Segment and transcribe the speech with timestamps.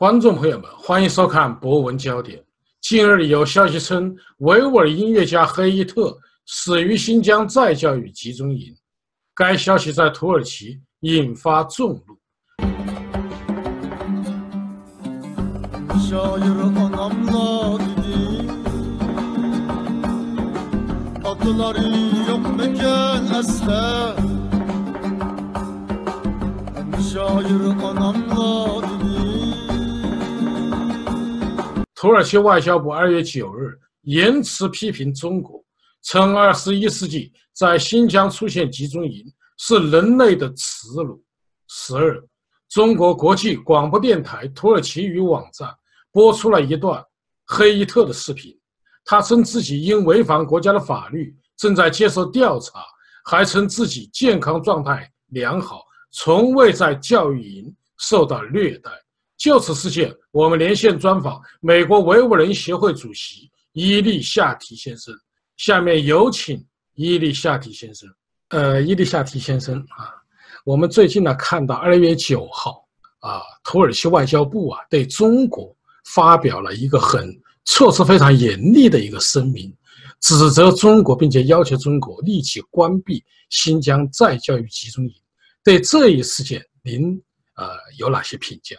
[0.00, 2.38] 观众朋友们，欢迎收看《博文焦点》。
[2.80, 8.74] 近日有消息称，维吾尔音乐家黑伊特死于新疆再教育集中营。
[9.34, 12.18] 该消息在土耳其引发众怒。
[32.00, 35.62] 土耳其外交部二月九日严词批评中国，
[36.00, 39.22] 称二十一世纪在新疆出现集中营
[39.58, 41.22] 是人类的耻辱。
[41.68, 42.18] 十二，
[42.70, 45.68] 中国国际广播电台土耳其语网站
[46.10, 47.04] 播出了一段
[47.44, 48.58] 黑伊特的视频，
[49.04, 52.82] 他称自己因违反国家的法律正在接受调查，
[53.26, 58.90] 还称自己健康状态良好，从未在教育营受到虐待。
[59.40, 65.14] 就此事件，我们连线专访美国维吾尔人协会主席伊利夏提先生。
[65.56, 66.62] 下面有请
[66.94, 68.06] 伊利夏提先生。
[68.48, 70.12] 呃，伊利夏提先生啊，
[70.62, 72.86] 我们最近呢看到二月九号
[73.20, 75.74] 啊，土耳其外交部啊对中国
[76.04, 77.26] 发表了一个很
[77.64, 79.74] 措辞非常严厉的一个声明，
[80.20, 85.14] 指责中国，并且要求中国立即关闭新疆再教育集中营。
[85.64, 87.18] 对这一事件，您
[87.56, 88.76] 呃有哪些评价？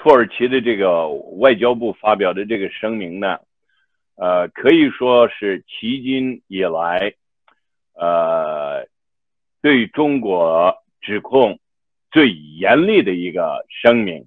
[0.00, 3.40] 土耳其的这个外交部发表的这个声明呢，
[4.14, 7.14] 呃，可以说是迄今以来，
[7.94, 8.86] 呃，
[9.60, 11.58] 对中国指控
[12.12, 14.24] 最严厉的一个声明。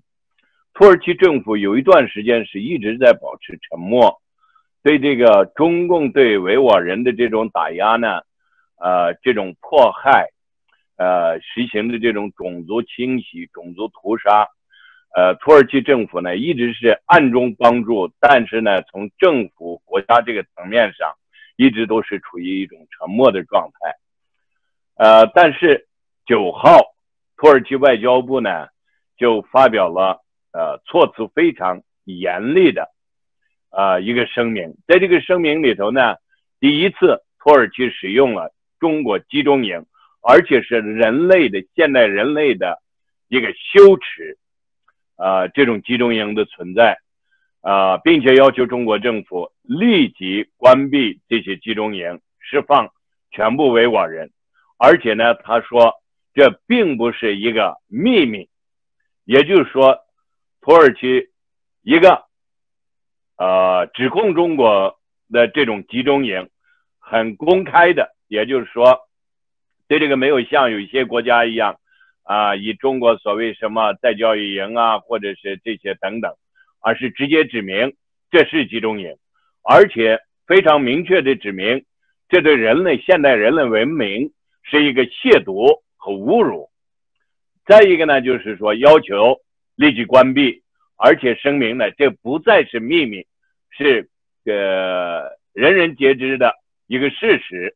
[0.73, 4.21] 土耳其政府有一段时间是一直在保持沉默，
[4.83, 8.23] 对这个中共对维吾尔人的这种打压呢，
[8.75, 10.27] 呃，这种迫害，
[10.97, 14.49] 呃，实行的这种种族清洗、种族屠杀。
[15.13, 21.13] 呃，土耳其政府呢一直是暗中帮助，但是呢，从政府国家这个层面上，
[21.57, 23.95] 一直都是处于一种沉默的状态。
[24.95, 25.87] 呃，但是
[26.25, 26.79] 九号，
[27.35, 28.67] 土耳其外交部呢
[29.17, 30.21] 就发表了
[30.53, 32.89] 呃措辞非常严厉的
[33.69, 36.15] 呃一个声明，在这个声明里头呢，
[36.61, 39.85] 第一次土耳其使用了中国集中营，
[40.21, 42.81] 而且是人类的现代人类的
[43.27, 44.37] 一个羞耻。
[45.21, 46.97] 啊，这种集中营的存在，
[47.61, 52.89] 啊，并且要求中国政府立即关闭这些集中营，释放
[53.29, 54.31] 全部维吾尔人。
[54.79, 55.93] 而且呢，他说
[56.33, 58.49] 这并不是一个秘密，
[59.25, 59.99] 也就是说，
[60.59, 61.29] 土耳其
[61.83, 62.23] 一个
[63.37, 64.99] 呃指控中国
[65.29, 66.49] 的这种集中营
[66.97, 69.01] 很公开的，也就是说，
[69.87, 71.77] 对这个没有像有一些国家一样。
[72.31, 76.33] 啊，以中国所谓什么再教育营啊，或者是这些等等，
[76.79, 77.93] 而是直接指明
[78.29, 79.17] 这是集中营，
[79.61, 81.83] 而且非常明确的指明，
[82.29, 84.31] 这对人类现代人类文明
[84.63, 86.69] 是一个亵渎和侮辱。
[87.65, 89.41] 再一个呢，就是说要求
[89.75, 90.63] 立即关闭，
[90.95, 93.25] 而且声明呢，这不再是秘密，
[93.71, 94.09] 是
[94.45, 96.53] 呃人人皆知的
[96.87, 97.75] 一个事实。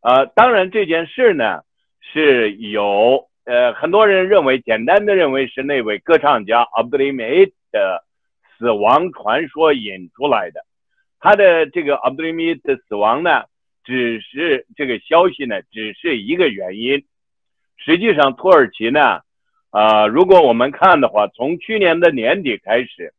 [0.00, 1.60] 啊，当然这件事呢
[2.00, 3.28] 是有。
[3.46, 8.04] 呃，很多人认为，简单的认为是那位歌唱家 a b d u l m a d 的
[8.58, 10.66] 死亡传说引出来的。
[11.20, 13.44] 他的这个 a b d u l m a d 的死亡呢，
[13.84, 17.04] 只是这个消息呢，只是一个原因。
[17.76, 19.20] 实际上，土耳其呢，
[19.70, 23.14] 啊，如果我们看的话，从去年的年底开始，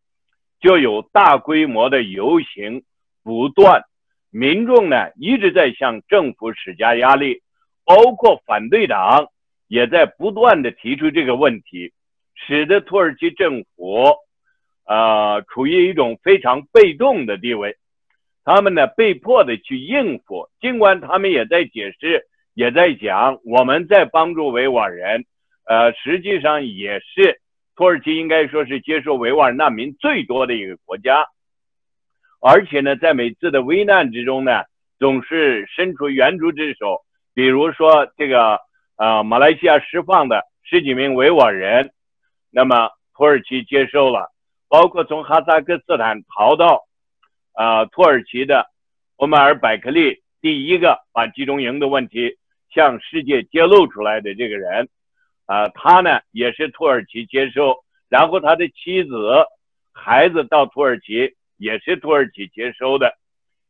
[0.60, 2.84] 就有大规模的游行
[3.24, 3.86] 不断，
[4.30, 7.44] 民众呢一直在向政府施加压力，
[7.86, 9.30] 包括反对党。
[9.68, 11.92] 也在不断的提出这个问题，
[12.36, 14.16] 使得土耳其政府，
[14.86, 17.76] 呃，处于一种非常被动的地位。
[18.46, 25.26] 他们呢，被迫的去应付，尽管他们也在解释，也在讲我们在帮助维吾尔人，
[25.66, 27.42] 呃，实际上也是
[27.76, 31.26] 土耳其应该说是接受维吾尔难民最多的一个国家，
[32.40, 34.64] 而且呢，在每次的危难之中呢，
[34.98, 37.02] 总是伸出援助之手，
[37.34, 38.66] 比如说这个。
[38.98, 41.92] 啊，马来西亚释放的十几名维吾尔人，
[42.50, 44.32] 那么土耳其接受了，
[44.68, 46.88] 包括从哈萨克斯坦逃到
[47.54, 48.66] 啊土耳其的
[49.18, 52.38] 欧马尔·百克利，第一个把集中营的问题
[52.74, 54.90] 向世界揭露出来的这个人，
[55.46, 57.76] 啊，他呢也是土耳其接收，
[58.10, 59.46] 然后他的妻子、
[59.94, 63.16] 孩子到土耳其也是土耳其接收的，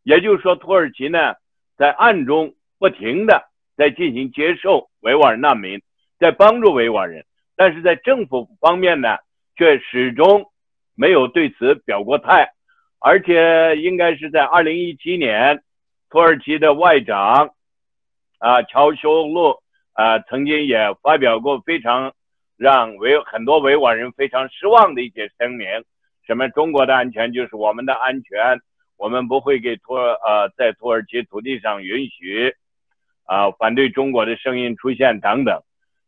[0.03, 1.35] 也就是说，土耳其呢
[1.75, 3.43] 在暗中不停的。
[3.77, 5.81] 在进行接受维吾尔难民，
[6.19, 7.25] 在帮助维吾尔人，
[7.55, 9.17] 但是在政府方面呢，
[9.55, 10.51] 却始终
[10.95, 12.53] 没有对此表过态，
[12.99, 15.61] 而且应该是在二零一七年，
[16.09, 17.51] 土耳其的外长
[18.39, 19.59] 啊乔修路
[19.93, 22.13] 啊曾经也发表过非常
[22.57, 25.67] 让维很多维吾尔人非常失望的一些声明，
[26.25, 28.59] 什么中国的安全就是我们的安全，
[28.97, 32.55] 我们不会给土呃在土耳其土地上允许。
[33.27, 35.61] 啊反对中国的声音出现等等，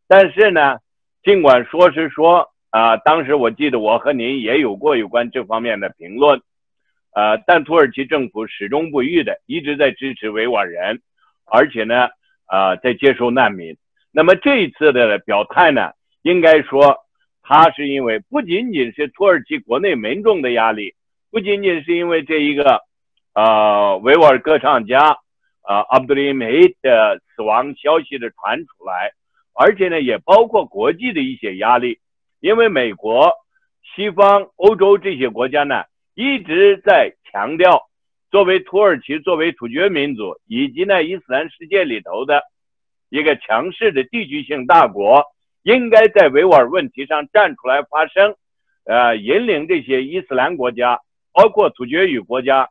[0.08, 0.80] 但是呢，
[1.22, 2.50] 尽管说是说。
[2.72, 6.40] 啊，当时我记得我和您也有过有关这方面的评论，
[7.16, 11.02] 呃，但土耳其政府始终不渝的一直在支持维吾尔人，
[11.46, 12.10] 而且呢，
[12.46, 13.76] 啊，在接收难民。
[14.12, 16.96] 那么这一次的表态呢，应该说，
[17.42, 20.94] 他是因为不仅仅是土耳其国内民众的压力，
[21.32, 22.82] 不仅仅是因为这一个，
[23.34, 25.18] 呃，维吾尔歌唱家，
[25.70, 29.12] 啊，阿卜杜里梅的死亡消息的传出来，
[29.54, 32.00] 而且呢，也包括国际的一些压力。
[32.40, 33.32] 因为美国、
[33.84, 35.84] 西方、欧洲这些国家呢，
[36.16, 37.88] 一直在强调，
[38.32, 42.42] 作为土耳其作为土厥民族，以及呢伊斯兰世界里头的
[43.10, 45.24] 一个强势的地区性大国，
[45.62, 48.34] 应该在维吾尔问题上站出来发声，
[48.86, 51.00] 呃，引领这些伊斯兰国家，
[51.32, 52.70] 包括土厥语国家，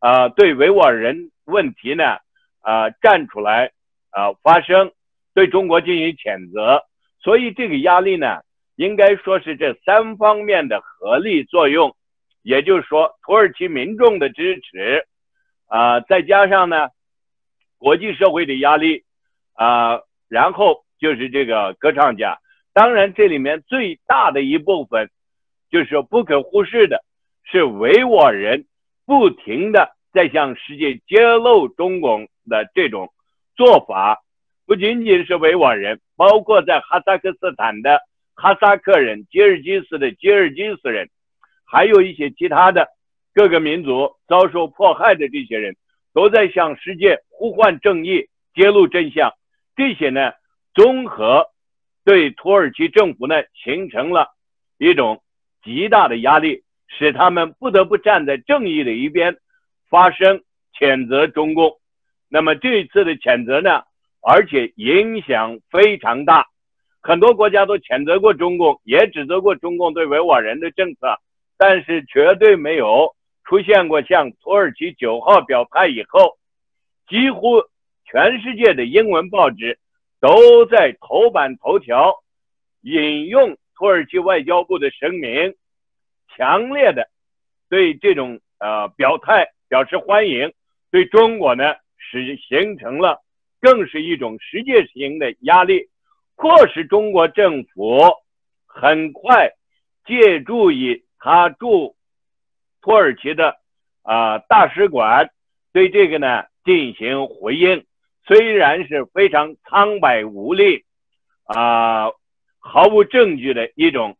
[0.00, 2.16] 啊，对维吾尔人问题呢，
[2.62, 3.72] 啊，站出来，
[4.10, 4.90] 啊，发声，
[5.34, 6.82] 对中国进行谴责。
[7.22, 8.40] 所以这个压力呢。
[8.76, 11.94] 应该说是这三方面的合力作用，
[12.42, 15.04] 也就是说，土耳其民众的支持，
[15.66, 16.88] 啊，再加上呢，
[17.76, 19.04] 国际社会的压力，
[19.52, 22.38] 啊，然后就是这个歌唱家。
[22.72, 25.10] 当然，这里面最大的一部分，
[25.70, 27.04] 就是不可忽视的，
[27.44, 28.64] 是维吾尔人
[29.04, 33.12] 不停的在向世界揭露中共的这种
[33.56, 34.22] 做法。
[34.66, 38.00] 不仅仅是维吾尔人，包括在哈萨克斯坦的。
[38.34, 41.10] 哈萨克人、吉尔吉斯的吉尔吉斯人，
[41.66, 42.88] 还有一些其他的
[43.34, 45.76] 各个民族遭受迫害的这些人，
[46.14, 49.32] 都在向世界呼唤正义、揭露真相。
[49.76, 50.32] 这些呢，
[50.72, 51.46] 综合
[52.06, 54.28] 对土耳其政府呢形成了
[54.78, 55.22] 一种
[55.62, 59.36] 极大的压力，使他们不得不站在正义的一边，
[59.90, 60.42] 发声
[60.80, 61.78] 谴责中共。
[62.34, 63.82] 那么这次的谴责呢，
[64.22, 66.46] 而且影响非常大。
[67.02, 71.18] 很多国家都谴责过中共，也指责过中共对维吾尔人的政策，
[71.58, 73.14] 但是绝对没有
[73.44, 76.38] 出现过像土耳其九号表态以后，
[77.06, 77.64] 几乎
[78.06, 79.78] 全世界的英文报纸
[80.18, 82.14] 都在头版头条
[82.80, 85.54] 引用土耳其外交部的声明，
[86.34, 87.10] 强烈的
[87.68, 90.54] 对这种呃表态表示欢迎，
[90.90, 91.74] 对中国呢
[92.20, 93.22] 是形成了
[93.60, 95.88] 更是一种世界性的压力。
[96.36, 98.00] 迫使中国政府
[98.66, 99.52] 很快
[100.04, 101.94] 借助于他驻
[102.80, 103.56] 土耳其的
[104.02, 105.30] 啊大使馆
[105.72, 107.84] 对这个呢进行回应，
[108.26, 110.84] 虽然是非常苍白无力
[111.44, 112.08] 啊
[112.58, 114.16] 毫无证据的一种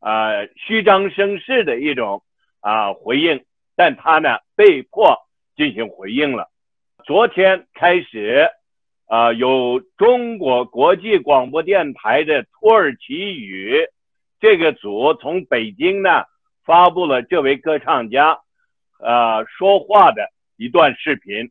[0.00, 2.22] 啊虚张声势的一种
[2.60, 3.44] 啊回应，
[3.76, 5.16] 但他呢被迫
[5.56, 6.50] 进行回应了。
[7.04, 8.48] 昨天开始。
[9.06, 13.76] 啊，有中国国际广播电台的土耳其语
[14.40, 16.24] 这个组从北京呢
[16.64, 18.40] 发布了这位歌唱家
[18.98, 21.50] 呃说话的一段视频，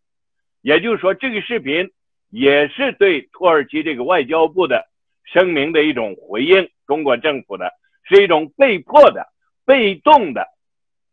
[0.61, 1.91] 也就是说，这个视频
[2.31, 4.87] 也是对土耳其这个外交部的
[5.23, 7.71] 声明的一种回应，中国政府的
[8.03, 9.27] 是一种被迫的、
[9.67, 10.47] 被动的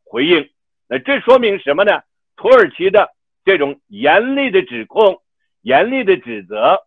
[0.03, 0.49] 回应。
[0.89, 2.01] 那这说明什么呢？
[2.37, 3.11] 土耳其的
[3.49, 5.23] 这种严厉的指控。
[5.63, 6.79] 严厉的指责，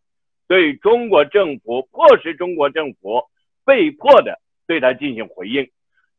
[0.48, 3.22] 对中国政府迫使中国政府
[3.66, 5.70] 被迫的对他进行回应，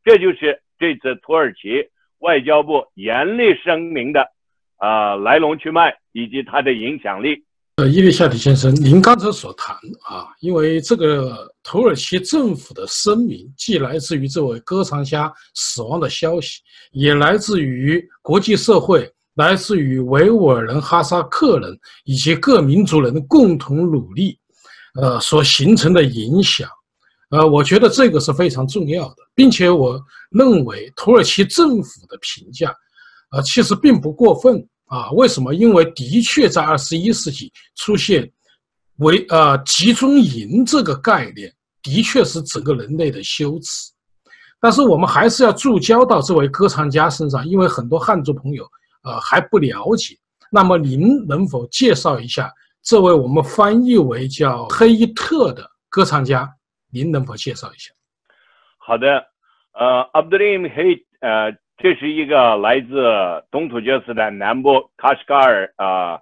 [0.03, 4.27] 这就是这次土耳其外交部严厉声明的
[4.77, 7.43] 啊来龙去脉以及它的影响力。
[7.77, 19.11] 呃，伊丽夏提先生，您刚才所谈啊，因为这个土耳其政府的声明既来自于这位歌唱家死亡的消息，也来自于国际社会。
[19.35, 24.37] 来自于维吾尔人、哈萨克人以及各民族人的共同努力，
[25.01, 26.69] 呃，所形成的影响，
[27.31, 29.99] 呃，我觉得这个是非常重要的，并且我
[30.29, 32.71] 认为土耳其政府的评价，
[33.31, 35.09] 呃，其实并不过分啊。
[35.13, 35.51] 为什么？
[35.55, 38.31] 因为的确在二十一世纪出现
[38.97, 43.91] 为呃集中营这个概念，的确是整个人类的羞耻。
[44.61, 48.63] 但是我们还是要注焦到这位歌唱家身上，因为很多汉族朋友。
[49.03, 50.15] 呃，还不了解。
[50.51, 56.49] 那么您能否介绍一下这位我们翻译为叫黑特的歌唱家？
[56.91, 57.91] 您能否介绍一下？
[58.77, 59.25] 好的，
[59.73, 62.93] 呃，Abdullah h 呃，这是一个来自
[63.49, 66.19] 东土厥斯坦南部喀什噶尔啊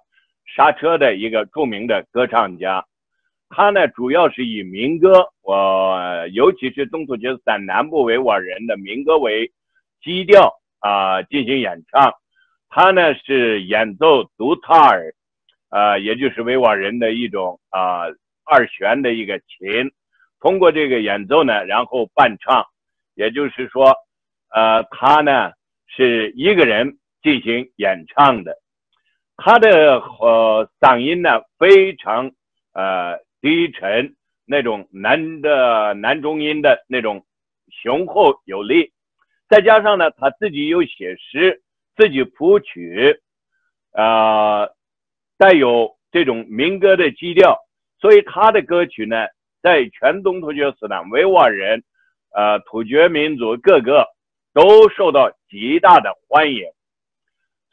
[0.56, 2.84] 刹车的一个著名的歌唱家。
[3.50, 6.00] 他呢，主要是以民歌，我
[6.32, 9.52] 尤其是东土厥斯坦南部维吾尔人的民歌为
[10.02, 12.14] 基调啊进行演唱。
[12.74, 15.12] 他呢是演奏独塔尔，
[15.68, 18.04] 啊，也就是维吾尔人的一种啊
[18.44, 19.92] 二弦的一个琴。
[20.40, 22.64] 通过这个演奏呢，然后伴唱，
[23.14, 23.94] 也就是说，
[24.48, 25.52] 呃，他呢
[25.86, 28.56] 是一个人进行演唱的。
[29.36, 32.32] 他的呃嗓音呢非常
[32.72, 37.26] 呃低沉，那种男的男中音的那种
[37.68, 38.92] 雄厚有力，
[39.50, 41.60] 再加上呢他自己有写诗。
[41.96, 43.20] 自己谱曲，
[43.92, 44.68] 啊，
[45.38, 47.58] 带有这种民歌的基调，
[48.00, 49.26] 所以他的歌曲呢，
[49.62, 51.82] 在全东突厥斯坦维吾尔人，
[52.34, 54.06] 呃，土厥民族各个
[54.54, 56.64] 都受到极大的欢迎。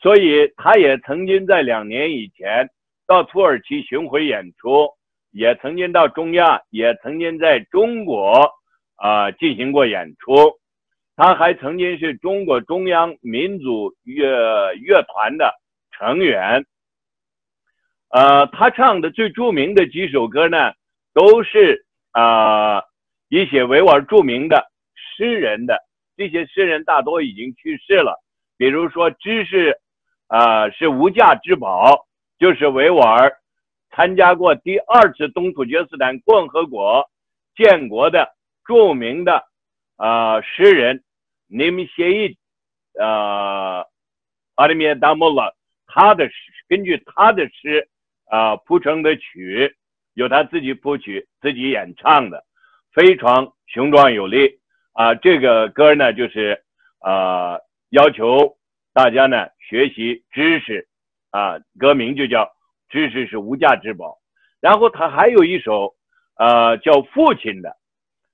[0.02, 2.70] 所以他也曾经在两年以前
[3.06, 4.90] 到土耳其巡回演出，
[5.32, 8.50] 也曾经到中亚，也曾经在中国
[8.96, 10.58] 啊进行过演出。
[11.20, 15.54] 他还曾经是中国中央民族乐乐团的
[15.92, 16.66] 成员，
[18.08, 20.72] 呃，他唱的最著名的几首歌呢，
[21.14, 22.82] 都是啊
[23.28, 25.78] 一些维吾尔著名的诗人的，
[26.16, 28.24] 这些诗人大多已经去世了。
[28.56, 29.78] 比如说，知识
[30.28, 32.08] 啊是无价之宝，
[32.38, 33.30] 就是维吾尔
[33.92, 37.10] 参加过第二次东土厥斯坦共和国
[37.58, 38.30] 建国的
[38.64, 39.44] 著名的
[39.98, 41.04] 啊诗人。
[41.52, 42.38] 你们协议，
[43.00, 43.84] 呃，
[44.54, 45.52] 阿里米达莫拉，
[45.88, 46.34] 他的诗
[46.68, 47.90] 根据他的诗
[48.26, 49.76] 啊谱成的曲，
[50.14, 52.46] 由他自己谱曲、自己演唱的，
[52.94, 54.60] 非常雄壮有力
[54.94, 55.16] 啊。
[55.16, 56.64] 这个歌呢，就是
[57.00, 57.58] 啊，
[57.90, 58.60] 要求
[58.94, 60.88] 大家呢学习知识
[61.32, 62.46] 啊，歌名就叫
[62.90, 64.06] 《知识是无价之宝》。
[64.60, 65.96] 然后他还有一首
[66.36, 67.76] 啊叫《父亲》的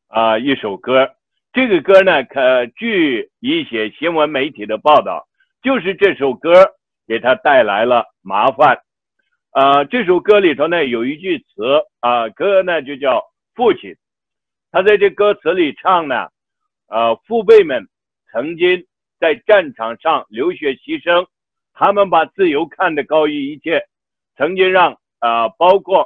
[0.09, 1.15] 啊一首歌。
[1.55, 5.25] 这个歌呢，可据一些新闻媒体的报道，
[5.63, 6.51] 就是这首歌
[7.07, 8.79] 给他带来了麻烦。
[9.51, 11.45] 啊，这首歌里头呢有一句词
[12.01, 13.95] 啊，歌呢就叫父亲。
[14.69, 16.27] 他在这歌词里唱呢，
[16.87, 17.87] 啊，父辈们
[18.33, 18.85] 曾经
[19.17, 21.25] 在战场上流血牺牲，
[21.73, 23.85] 他们把自由看得高于一切，
[24.35, 26.05] 曾经让啊，包括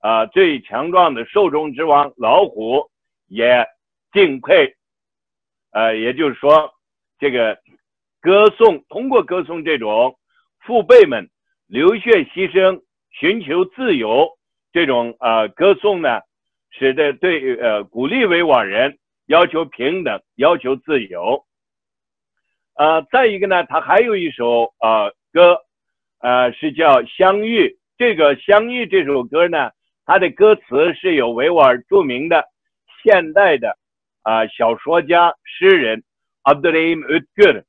[0.00, 2.90] 啊最强壮的兽中之王老虎
[3.26, 3.66] 也
[4.12, 4.74] 敬佩。
[5.72, 6.72] 呃，也就是说，
[7.18, 7.58] 这个
[8.20, 10.18] 歌颂通过歌颂这种
[10.60, 11.28] 父辈们
[11.66, 14.28] 流血牺牲、寻求自由
[14.72, 16.20] 这种呃歌颂呢，
[16.70, 21.44] 使得对呃鼓励维吾尔人要求平等、要求自由。
[22.74, 25.58] 呃，再一个呢，他还有一首呃歌，
[26.20, 27.68] 呃是叫《相遇》。
[27.98, 29.70] 这个《相遇》这首歌呢，
[30.04, 32.44] 它的歌词是有维吾尔著名的
[33.02, 33.78] 现代的。
[34.22, 36.04] 啊，小说家、诗人
[36.44, 37.64] Abdulrahim Utgur，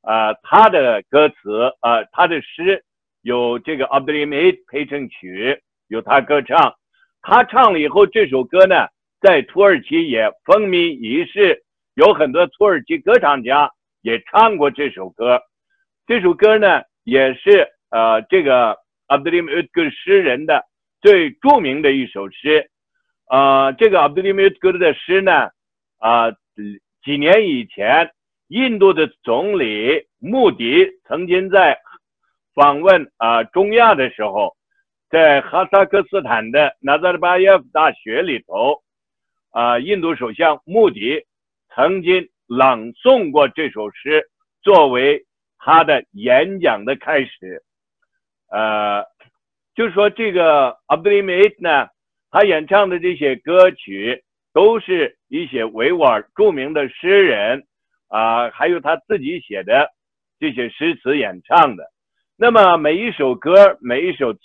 [0.00, 2.82] 啊，他的歌词啊，他的诗
[3.20, 6.74] 有这个 Abdulrahim 配成曲，有他歌唱。
[7.20, 8.88] 他唱了以后，这首歌呢，
[9.20, 11.62] 在土耳其也风靡一时，
[11.94, 15.42] 有很多土耳其歌唱家也唱过这首歌。
[16.06, 20.64] 这首歌呢，也是呃，这个 Abdulrahim Utgur 诗人的
[21.02, 22.70] 最著名的一首诗。
[23.26, 25.50] 啊，这个 Abdulrahim Utgur 的诗呢。
[25.98, 26.30] 啊，
[27.04, 28.10] 几年以前，
[28.46, 31.78] 印度的总理穆迪曾经在
[32.54, 34.56] 访问啊中亚的时候，
[35.10, 38.82] 在哈萨克斯坦的纳扎尔巴耶夫大学里头，
[39.50, 41.24] 啊，印度首相穆迪
[41.74, 44.30] 曾经朗诵过这首诗，
[44.62, 45.26] 作为
[45.58, 47.62] 他的演讲的开始。
[48.50, 49.04] 呃，
[49.74, 51.88] 就说这个阿卜杜梅呢，
[52.30, 54.24] 他演唱的这些歌曲。
[54.54, 57.66] 都是一些维吾尔著名的诗人
[58.08, 59.90] 啊，还有他自己写的
[60.40, 61.84] 这些诗词演唱的。
[62.36, 64.40] 那么每一首歌、每一首词，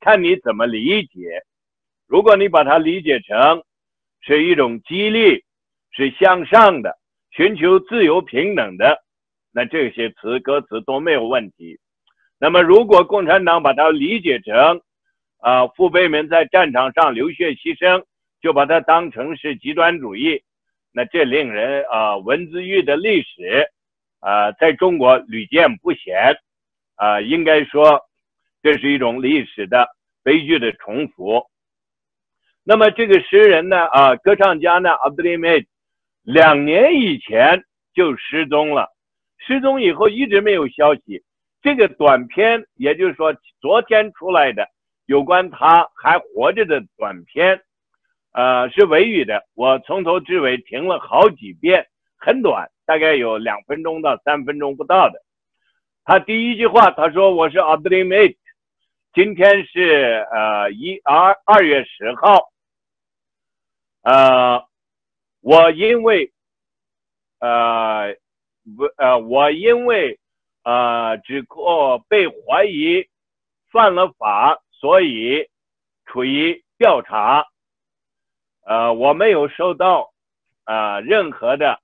[0.00, 1.42] 看你怎么理解。
[2.06, 3.62] 如果你把它理解成
[4.20, 5.44] 是一种激励，
[5.92, 6.98] 是向上的，
[7.30, 9.02] 寻求自由平等的，
[9.50, 11.78] 那这些词歌词都没有问题。
[12.38, 14.82] 那么如果共产党把它理解成
[15.38, 18.04] 啊，父辈们在战场上流血牺牲。
[18.42, 20.42] 就把它当成是极端主义，
[20.92, 23.68] 那这令人啊，文字狱的历史
[24.20, 26.36] 啊，在中国屡见不鲜
[26.96, 28.02] 啊，应该说
[28.62, 29.88] 这是一种历史的
[30.24, 31.46] 悲剧的重复。
[32.64, 35.66] 那么这个诗人呢啊，歌唱家呢，阿卜杜梅，
[36.22, 38.88] 两年以前就失踪了，
[39.38, 41.22] 失踪以后一直没有消息。
[41.60, 44.66] 这个短片，也就是说昨天出来的
[45.06, 47.60] 有关他还活着的短片，
[48.32, 49.46] 呃，是维语的。
[49.54, 51.86] 我从头至尾听了好几遍，
[52.18, 55.22] 很短，大概有两分钟到三分钟不到的。
[56.04, 58.36] 他第一句话他说：“我是 admit
[59.12, 62.50] 今天是呃一二二月十号，
[64.02, 64.66] 呃，
[65.40, 66.32] 我因为
[67.38, 68.14] 呃
[68.76, 70.18] 不呃我因为。”
[70.64, 73.08] 呃，指控被怀疑
[73.72, 75.48] 犯了法，所以
[76.06, 77.44] 处于调查。
[78.64, 80.12] 呃，我没有受到
[80.64, 81.80] 啊任何的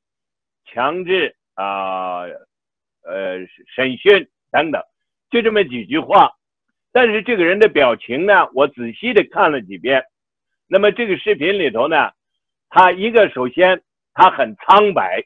[0.65, 2.23] 强制啊
[3.03, 4.83] 呃审讯等等，
[5.31, 6.33] 就这么几句话。
[6.93, 10.05] 但是这个人的表情呢，我仔细的看了几遍。
[10.67, 12.13] 那么这个视频里头呢，
[12.69, 13.83] 他一个首先
[14.15, 15.25] 他很苍白，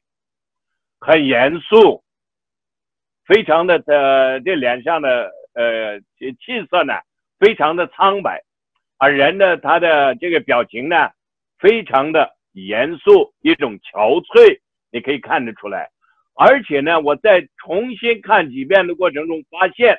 [1.00, 2.02] 很严肃。
[3.24, 6.94] 非常的呃，这脸上的呃气色呢，
[7.38, 8.42] 非常的苍白，
[8.98, 11.10] 而人呢，他的这个表情呢，
[11.62, 14.58] 非常的严肃，一种憔悴，
[14.90, 15.88] 你可以看得出来。
[16.34, 19.96] 而且呢，我在重新看几遍的过程中发现，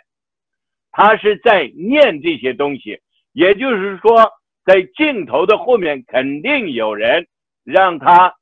[0.91, 2.99] 他是在念这些东西，
[3.31, 4.29] 也就是说，
[4.65, 7.25] 在镜头的后面肯定有人
[7.63, 8.35] 让他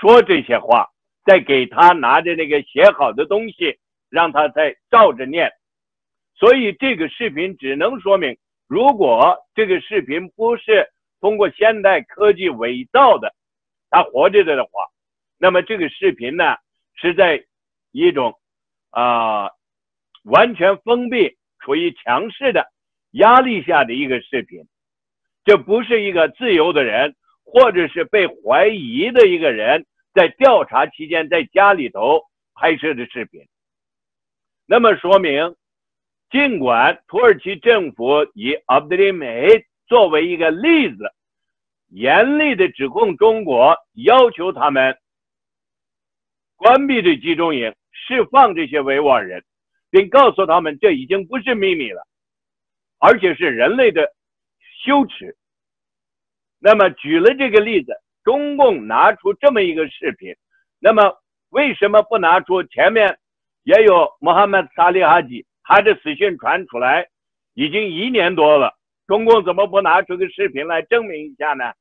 [0.00, 0.88] 说这些话，
[1.24, 3.78] 在给他拿着那个写好的东西。
[4.10, 5.50] 让他再照着念，
[6.36, 8.36] 所以这个视频只能说明，
[8.68, 10.88] 如果这个视频不是
[11.24, 13.34] 通过现代科技伪造的，
[13.88, 14.70] 他活着的话，
[15.38, 16.56] 那么这个视频呢
[16.96, 17.46] 是在
[17.92, 18.38] 一种
[18.90, 19.48] 啊
[20.24, 22.66] 完全封闭、处于强势的
[23.12, 24.68] 压力下的一个视频，
[25.46, 32.20] 这不是一个自由的人，或者是被怀疑的一个人在调查期间在家里头
[32.52, 33.48] 拍摄的视频。
[34.66, 35.56] 那么说明，
[36.30, 41.12] 尽管土耳其政府以阿卜杜里梅作为一个例子，
[41.88, 44.98] 严厉的指控中国，要求他们
[46.56, 49.44] 关闭这集中营，释放这些维吾尔人，
[49.90, 52.06] 并告诉他们这已经不是秘密了，
[52.98, 54.14] 而且是人类的
[54.84, 55.36] 羞耻。
[56.58, 57.92] 那么举了这个例子，
[58.22, 60.34] 中共拿出这么一个视频，
[60.78, 61.14] 那么
[61.50, 63.18] 为什么不拿出前面？
[63.62, 67.08] 也有穆罕默德·萨利哈吉，他的死讯传出来
[67.54, 71.72] 已经一年多了，中共怎么不拿出个视频来证明一下呢？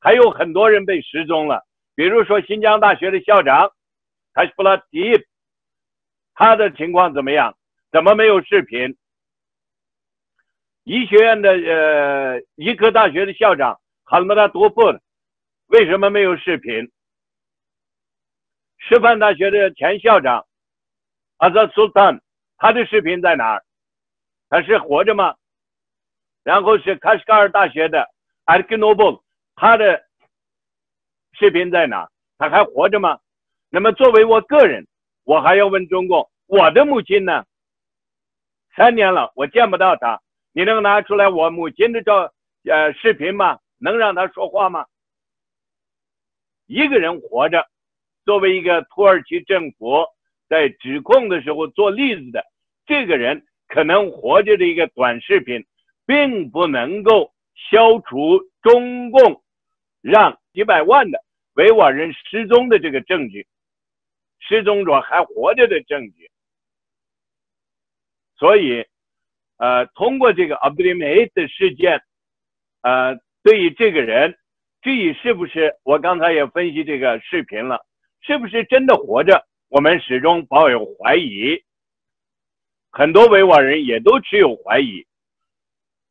[0.00, 3.72] 还有很多人被失踪了，比如说新疆大学的校长
[4.34, 5.24] 卡什布拉迪，
[6.34, 7.56] 他的情况怎么样？
[7.90, 8.96] 怎么没有视频？
[10.84, 14.82] 医学院的呃，医科大学的校长哈姆达多布，
[15.66, 16.90] 为什么没有视频？
[18.78, 20.46] 师范大学的前校长
[21.36, 22.20] 阿扎苏丹，
[22.56, 23.64] 他的视频在哪儿？
[24.48, 25.36] 他是活着吗？
[26.44, 28.08] 然后是喀什噶尔大学的
[28.44, 29.22] 艾克诺布，
[29.54, 30.04] 他的
[31.32, 32.08] 视频在哪？
[32.38, 33.20] 他还活着吗？
[33.70, 34.86] 那么作为我个人，
[35.24, 37.44] 我还要问中共：我的母亲呢？
[38.74, 40.20] 三年了，我见不到他，
[40.52, 42.32] 你能拿出来我母亲的照
[42.64, 43.58] 呃视频吗？
[43.78, 44.86] 能让他说话吗？
[46.66, 47.66] 一个人活着。
[48.24, 50.06] 作为一个土耳其政府
[50.48, 52.44] 在指控的时候做例子的
[52.86, 55.66] 这个人，可能活着的一个短视频，
[56.06, 57.32] 并不能够
[57.70, 59.42] 消除中共
[60.00, 61.22] 让几百万的
[61.54, 63.46] 维吾尔人失踪的这个证据，
[64.38, 66.30] 失踪者还活着的证据。
[68.36, 68.86] 所以，
[69.58, 72.02] 呃，通过这个 Abdulmehid 的事件，
[72.80, 74.36] 呃，对于这个人，
[74.80, 77.86] 至于是不是我刚才也分析这个视频了。
[78.24, 79.46] 是不是真的活着？
[79.68, 81.62] 我们始终抱有怀疑。
[82.90, 85.06] 很多维吾尔人也都持有怀疑。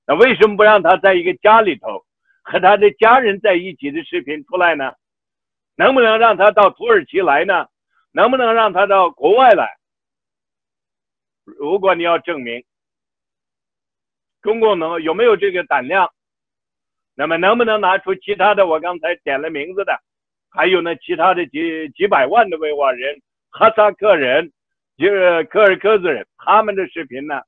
[0.05, 2.05] 那为什么不让他在一个家里头
[2.43, 4.93] 和他的家人在一起的视频出来呢？
[5.75, 7.67] 能不能让他到土耳其来呢？
[8.11, 9.77] 能不能让他到国外来？
[11.43, 12.63] 如果你要证明
[14.41, 16.11] 中共能有没有这个胆量，
[17.15, 18.67] 那么能不能拿出其他的？
[18.67, 20.01] 我刚才点了名字的。
[20.49, 24.51] 还有呢，其他的几几百万的维吾尔人、哈萨克人、
[24.97, 27.41] 就是柯尔克孜人，他们的视频呢，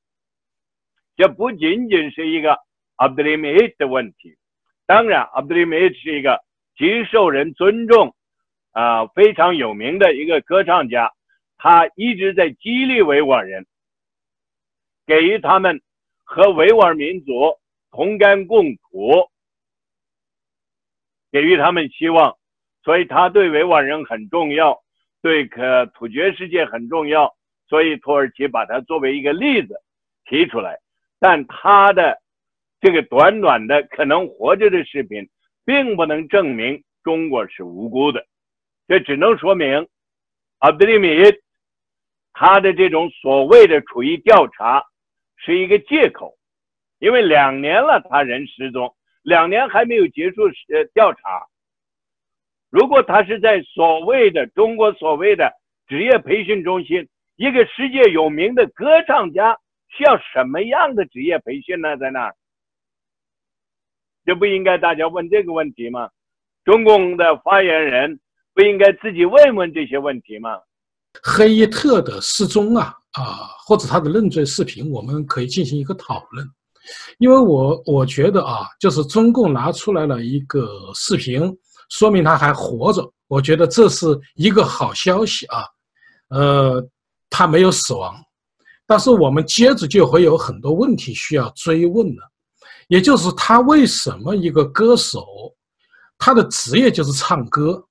[1.15, 2.57] 这不仅仅是一个
[2.95, 4.35] 阿卜杜里梅的问题。
[4.85, 6.43] 当然，阿卜杜里梅是一个
[6.75, 8.15] 极受人尊重、
[8.71, 11.11] 啊非常有名的一个歌唱家，
[11.57, 13.65] 他一直在激励维吾尔人，
[15.05, 15.81] 给予他们
[16.23, 17.53] 和维吾尔民族
[17.91, 19.29] 同甘共苦，
[21.31, 22.35] 给予他们希望。
[22.83, 24.83] 所以他对维吾尔人很重要，
[25.21, 27.33] 对可突厥世界很重要，
[27.69, 29.75] 所以土耳其把它作为一个例子
[30.25, 30.79] 提出来。
[31.23, 32.21] 但他的
[32.81, 35.29] 这个短短的可能活着的视频，
[35.63, 38.25] 并不能证明中国是无辜的，
[38.89, 39.87] 这只能说明
[40.59, 41.07] 阿布里米
[42.33, 44.83] 他的这种所谓的处于调查
[45.37, 46.33] 是一个借口，
[46.99, 51.47] 因为两年了他人失踪，两年还没有结束呃调查。
[52.69, 55.53] 如果他是在所谓的中国所谓的
[55.87, 57.07] 职业培训中心，
[57.37, 59.57] 一个世界有名的歌唱家。
[59.95, 61.95] 需要什么样的职业培训呢？
[61.97, 62.35] 在那儿，
[64.25, 66.09] 就不应该大家问这个问题吗？
[66.63, 68.19] 中共的发言人
[68.53, 70.49] 不应该自己问问这些问题吗？
[71.21, 76.47] 黑特的失踪啊啊，或者他的认罪视频，我们可以进行一个讨论。
[77.19, 81.41] 因为我我觉得啊，就是中共拿出来了一个视频，
[81.89, 83.13] 说明他还活着。
[83.27, 85.65] 我觉得这是一个好消息啊，
[86.29, 86.89] 呃，
[87.29, 88.15] 他没有死亡。
[88.85, 92.31] 但是我们接着就会有很多问题需要追问了，
[92.87, 95.25] 也就是他为什么一个歌手，
[96.17, 97.83] 他的职业就是唱歌，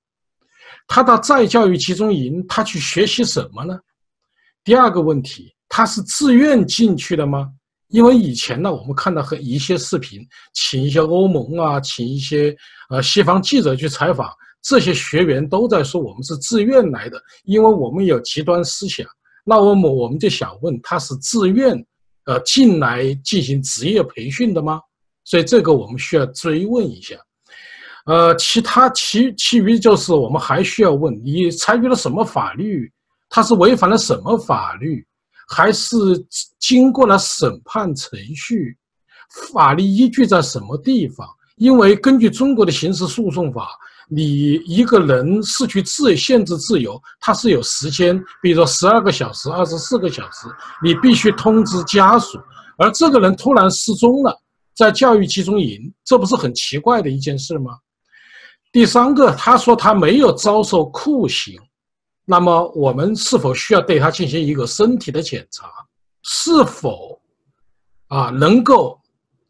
[0.87, 3.77] 他到再教育集中营，他去学习什么呢？
[4.63, 7.49] 第二个问题，他是自愿进去的吗？
[7.89, 10.21] 因为以前呢，我们看到和一些视频，
[10.53, 12.55] 请一些欧盟啊，请一些
[12.89, 19.05] 呃西方记者去采访，这些学员都在说我们是自愿来的，因为我们有极端思想。
[19.43, 21.75] 那我们我们就想问，他是自愿，
[22.25, 24.79] 呃，进来进行职业培训的吗？
[25.25, 27.15] 所以这个我们需要追问一下。
[28.05, 32.91] 呃，其他其其余就是我们还需要问，你采取了什么法律？
[33.29, 35.05] 他是违反了什么法律？
[35.47, 35.95] 还是
[36.59, 38.77] 经过了审判程序？
[39.51, 41.27] 法律依据在什么地方？
[41.57, 43.69] 因为根据中国的刑事诉讼法。
[44.15, 50.47] 你一个人失去自限制自由，他是有时间，比如说十二个小时、二十四个小时，
[50.83, 52.37] 你必须通知家属。
[52.77, 54.37] 而这个人突然失踪了，
[54.75, 57.77] 在教育集中营，这不是很奇怪的一件事吗？
[58.71, 61.59] 第三个，他说他没有遭受酷刑，
[62.25, 65.67] 那么我们是否需要对他进行一个身体的检查？
[66.23, 67.21] 是否
[68.07, 68.99] 啊能够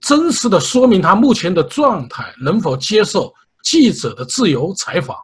[0.02, 2.34] 真实的说明他目前的状态？
[2.42, 3.34] 能否接受？
[3.64, 5.18] 记者的自由采访，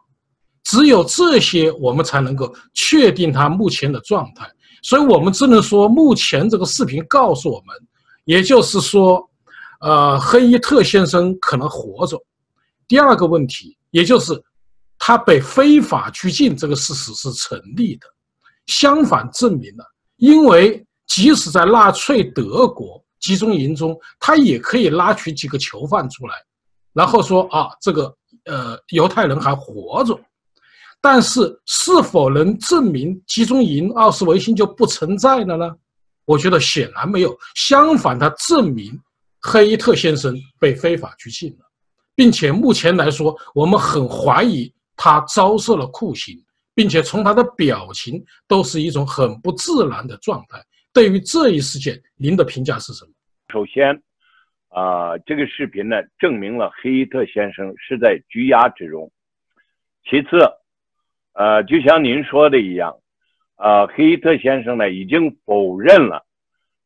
[0.63, 4.49] 只有这些，我们才能够确定他目前的状态。
[4.81, 7.75] 所以，我们只能说，目前这个视频告诉我们，
[8.23, 9.29] 也就是说，
[9.81, 12.17] 呃，黑伊特先生可能活着。
[12.87, 14.41] 第二个问题，也就是
[14.97, 18.07] 他被非法拘禁这个事实是成立的。
[18.67, 19.83] 相反，证明了，
[20.15, 26.35] 因为即使在纳粹德国集中营中，他也可以拉取几个囚犯出来，
[26.93, 28.15] 然后说啊，这个。
[28.49, 30.19] 呃，犹太人还活着，
[30.99, 35.69] 但是是否能证明集中营奥斯维辛就不存在了呢？
[36.25, 37.37] 我觉得显然没有。
[37.55, 38.91] 相反，它证明
[39.41, 41.65] 黑伊特先生被非法拘禁了，
[42.15, 46.35] 并且目前来说，我们很怀疑他遭受了酷刑，
[46.75, 50.59] 并且从他的表情都是一种很不自然的状态。
[50.91, 53.11] 对于这一事件，您的评价是什么？
[53.53, 54.01] 首先。
[54.69, 59.11] 啊，这个视频呢，证明了黑伊特先生是在拘押之中。
[60.03, 60.39] 其次，
[61.33, 62.97] 呃，就像您说的一样，
[63.57, 66.23] 呃，黑伊特先生呢已经否认了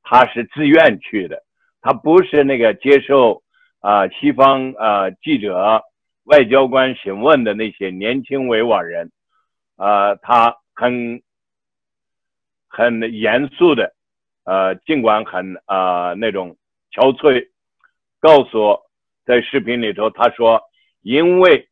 [0.01, 1.43] 他是自愿去的，
[1.81, 3.43] 他不是那个接受
[3.81, 5.83] 啊西方啊记者、
[6.23, 9.11] 外交官询问的那些年轻维吾尔人，
[9.75, 11.21] 啊，他很
[12.69, 13.93] 很严肃的，
[14.45, 16.55] 呃，尽管很啊那种
[16.91, 17.49] 憔悴。
[18.23, 18.85] 告诉我，
[19.25, 20.61] 在视频里头，他说，
[21.01, 21.67] 因为，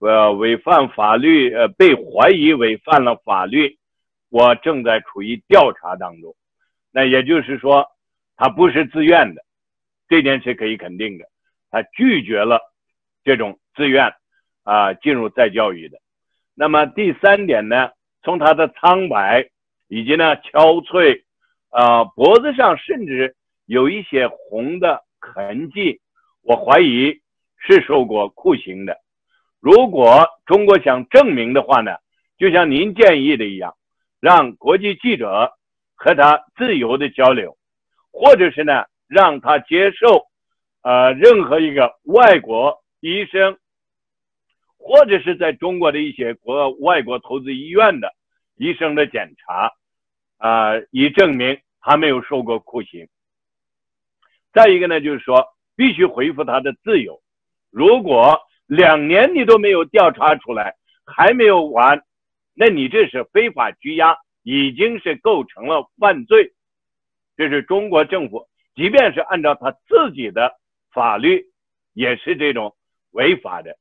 [0.00, 3.78] 呃，违反法律，呃，被怀疑违反了法律，
[4.30, 6.34] 我正在处于调查当中。
[6.90, 7.86] 那也就是说，
[8.34, 9.44] 他不是自愿的，
[10.08, 11.26] 这点是可以肯定的。
[11.70, 12.58] 他拒绝了
[13.22, 14.12] 这种自愿
[14.64, 15.98] 啊进入再教育的。
[16.56, 17.92] 那么第三点呢，
[18.24, 19.50] 从他的苍白
[19.86, 21.22] 以及呢憔悴，
[21.68, 23.36] 啊，脖子上甚至
[23.66, 25.04] 有一些红的。
[25.24, 26.00] 痕迹，
[26.42, 27.20] 我怀疑
[27.56, 28.98] 是受过酷刑的。
[29.58, 31.96] 如果中国想证明的话呢，
[32.36, 33.74] 就像您建议的一样，
[34.20, 35.52] 让国际记者
[35.94, 37.56] 和他自由的交流，
[38.12, 40.26] 或者是呢，让他接受
[40.82, 43.56] 呃任何一个外国医生，
[44.76, 48.12] 或者是在中国的一些国外国投资医院的
[48.56, 49.72] 医生的检查，
[50.36, 53.08] 啊，以证明他没有受过酷刑。
[54.54, 55.44] 再一个呢，就是说
[55.76, 57.20] 必须恢复他的自由。
[57.70, 62.02] 如果两年你都没有调查出来，还没有完，
[62.54, 66.54] 那你这是非法拘押，已经是构成了犯罪。
[67.36, 70.52] 这是中国政府，即便是按照他自己的
[70.92, 71.46] 法律，
[71.92, 72.76] 也是这种
[73.10, 73.76] 违法的。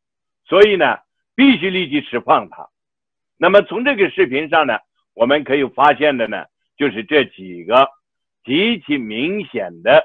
[0.45, 0.97] 所以呢，
[1.35, 2.67] 必须立即释放他。
[3.37, 4.79] 那么从这个视频上呢，
[5.13, 6.45] 我们可以发现的呢，
[6.77, 7.87] 就是这几个
[8.43, 10.03] 极其明显的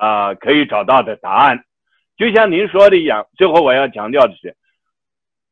[0.00, 1.62] 啊，可以找到的答案。
[2.16, 4.56] 就像您说的一样，最后我要强调的是，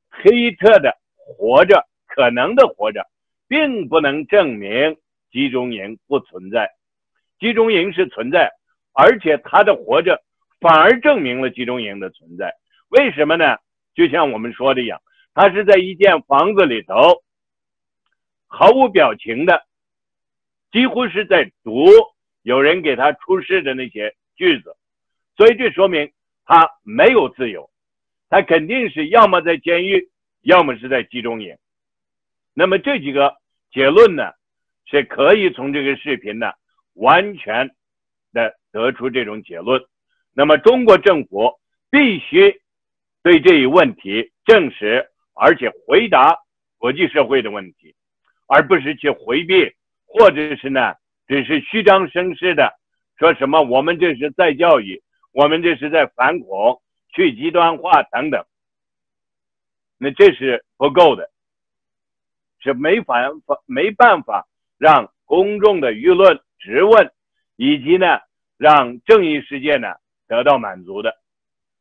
[0.09, 3.07] 黑特的活着，可能的活着，
[3.47, 4.97] 并不能证明
[5.31, 6.71] 集中营不存在。
[7.39, 8.51] 集中营是存在，
[8.95, 10.23] 而且他的活着
[10.61, 12.55] 反而证明了集中营的存在。
[12.89, 13.59] 为什么呢？
[13.95, 14.99] 就像我们说的一样，
[15.35, 17.23] 他是在一间房子里头，
[18.47, 19.67] 毫无表情的，
[20.73, 21.85] 几乎是在读
[22.41, 24.74] 有人给他出示的那些句子，
[25.37, 26.11] 所以这说明
[26.46, 27.68] 他没有自由，
[28.31, 30.09] 他肯定是要么在监狱，
[30.40, 31.59] 要么是在集中营。
[32.55, 33.37] 那么这几个
[33.70, 34.33] 结论呢，
[34.87, 36.51] 是可以从这个视频呢。
[37.01, 37.70] 完全
[38.33, 39.81] 的得出这种结论，
[40.35, 41.61] 那么中国政府
[41.92, 42.61] 必须
[43.22, 46.37] 对这一问题证实，而且回答
[46.77, 47.94] 国际社会的问题，
[48.48, 49.72] 而不是去回避，
[50.07, 50.96] 或者是呢，
[51.29, 52.72] 只是虚张声势的
[53.18, 55.02] 说什么我们这是在教育，
[55.33, 56.81] 我们这是在反恐、
[57.14, 58.44] 去极端化等等，
[59.98, 61.31] 那这是不够的，
[62.61, 63.16] 是没法
[63.66, 64.46] 没办法
[64.78, 66.40] 让公众的舆论。
[66.61, 67.09] 质问，
[67.54, 68.04] 以及呢，
[68.57, 69.87] 让正义世界呢
[70.26, 71.14] 得到满足的。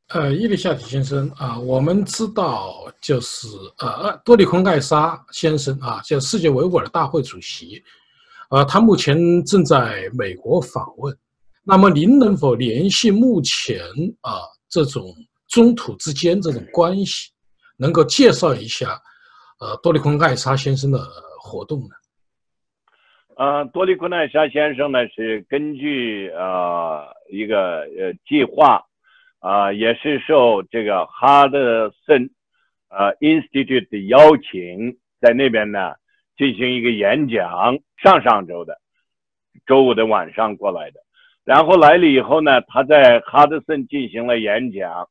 [0.10, 3.48] 呃，伊丽夏提先生啊，我们知道就是
[3.80, 7.84] 呃，多利昆盖沙先生啊，就世界维吾尔大会主席，
[8.52, 11.18] 呃，他目前正在美国访问。
[11.70, 13.78] 那么，您能否联系目前
[14.22, 15.04] 啊这种
[15.50, 17.30] 中土之间这种关系，
[17.78, 18.98] 能够介绍一下
[19.60, 20.98] 呃多利昆盖沙先生的
[21.42, 21.90] 活动呢？
[23.36, 28.82] 呃，多利昆奈沙先生呢是根据呃一个呃计划，
[29.40, 32.30] 啊也是受这个哈德森
[32.88, 35.96] 呃 Institute 的邀请，在那边呢
[36.38, 38.80] 进行一个演讲，上上周的
[39.66, 41.02] 周五的晚上过来的，
[41.48, 45.08] 然后来了以后呢，他在哈德森进行了演讲，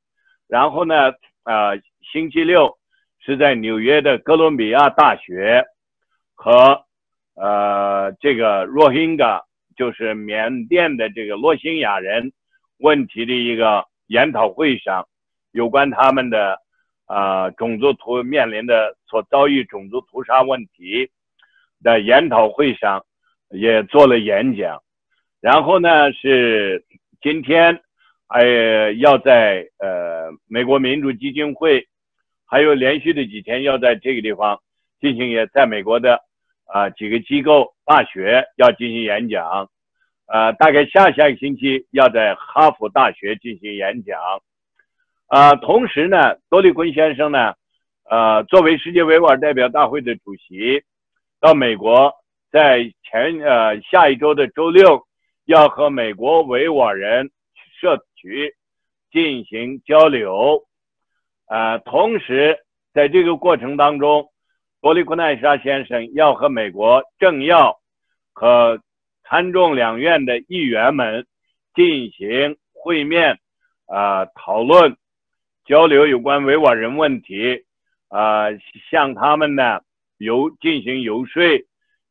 [0.46, 1.80] 然后呢，呃
[2.12, 2.76] 星期六
[3.24, 5.64] 是在纽约的哥伦比亚大学
[6.34, 6.84] 和。
[7.38, 9.44] 呃，这个罗兴噶
[9.76, 12.32] 就是缅甸的这个罗兴亚人
[12.78, 15.06] 问题的一个研讨会上，
[15.52, 16.58] 有关他们的
[17.04, 21.10] 啊种族屠面临的所遭遇种族屠杀问题
[21.82, 23.04] 的研讨会上
[23.50, 24.82] 也做了演讲，
[25.46, 26.84] 然后呢是
[27.22, 27.80] 今天
[28.26, 28.44] 还
[28.98, 31.86] 要在呃美国民主基金会，
[32.44, 34.60] 还有连续的几天要在这个地方
[35.00, 36.20] 进行也在美国的。
[36.68, 39.70] 啊，几个机构、大学要进行演讲，
[40.26, 44.20] 呃，大概下下个星期要在哈佛大学进行演讲，
[45.28, 47.54] 啊，同时呢，多利坤先生呢，
[48.10, 50.82] 呃，作为世界维吾尔代表大会的主席，
[51.40, 52.12] 到美国，
[52.50, 55.06] 在前呃下一周的周六，
[55.46, 57.30] 要和美国维吾尔人
[57.80, 58.54] 社区
[59.10, 60.64] 进行交流，
[61.46, 62.58] 啊，同时
[62.92, 64.30] 在这个过程当中。
[64.82, 67.80] 多利库奈沙先生要和美国政要
[68.32, 68.80] 和
[69.24, 71.26] 参众两院的议员们
[71.74, 73.40] 进行会面，
[73.86, 74.96] 啊，讨论、
[75.64, 77.64] 交流有关维吾尔人问题，
[78.08, 78.52] 啊，
[78.88, 79.80] 向他们呢
[80.18, 81.42] 游进行游说，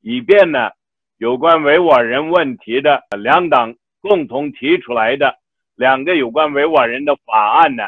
[0.02, 0.72] 以便呢
[1.18, 5.36] 有关维吾尔人问题的两党共同提出来的
[5.76, 7.84] 两个有关维吾尔人的法案呢，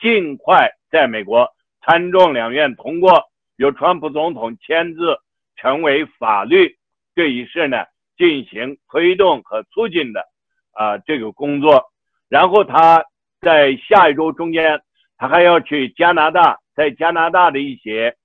[0.00, 1.48] 尽快在美国
[1.84, 3.24] 参众两院通过。
[3.56, 5.18] 由川普总统签字
[5.54, 6.76] 成为法律
[7.14, 7.84] 这一事呢，
[8.16, 10.24] 进行推动和促进的
[10.72, 11.84] 啊这个工作。
[12.28, 13.04] 然后他
[13.40, 14.80] 在下一周中间，
[15.18, 18.16] 他还要去加拿大，在加拿大的一些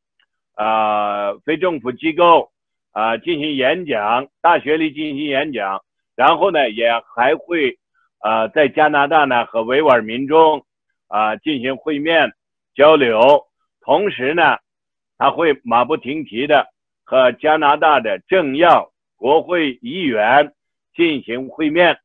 [0.56, 2.50] 啊非政府机构
[2.98, 5.84] 啊进行演讲，大学里进行演讲。
[6.16, 7.78] 然后呢，也还会
[8.18, 10.66] 啊在加拿大呢和维吾尔民众
[11.08, 12.34] 啊进行会面
[12.74, 13.46] 交流，
[13.82, 14.58] 同时呢。
[15.20, 16.68] 他会马不停蹄的
[17.04, 20.54] 和加拿大的政要、国会议员
[20.94, 21.98] 进行会面，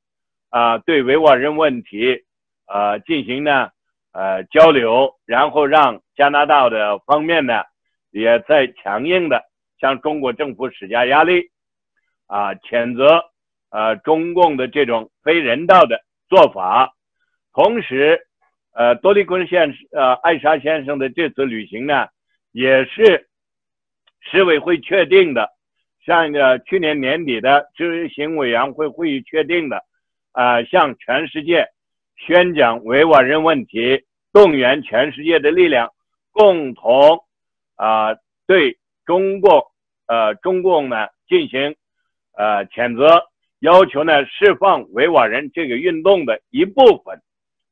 [0.49, 2.25] 啊，对维吾尔人问题，
[2.65, 3.69] 啊，进行呢，
[4.13, 7.65] 呃，交流，然后让加拿大的方面呢，
[8.13, 9.45] 也在强硬的
[9.83, 11.51] 向中国政府施加压力，
[12.27, 13.25] 啊，谴责，
[13.71, 16.95] 呃，中共的这种非人道的做法，
[17.53, 18.27] 同时，
[18.73, 22.07] 呃，多利昆先生，呃，艾莎先生的这次旅行呢。
[22.55, 23.29] 也是
[24.21, 25.49] 市委会确定的，
[26.05, 29.83] 像一个去年年底的执行委员会会议确定的，
[30.33, 31.69] 啊，向全世界
[32.19, 35.95] 宣讲维吾尔人问题，动员全世界的力量，
[36.31, 37.25] 共同
[37.77, 38.15] 啊
[38.47, 39.72] 对中国
[40.13, 41.75] 呃中共呢进行
[42.37, 43.25] 呃谴责，
[43.61, 47.23] 要求呢释放维吾尔人这个运动的一部分，